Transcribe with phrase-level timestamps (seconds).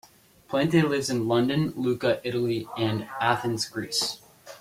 [0.49, 4.19] Plante lives in London, Lucca Italy, and Athens Greece.